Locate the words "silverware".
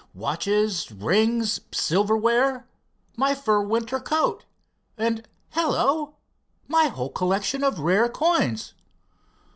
1.71-2.67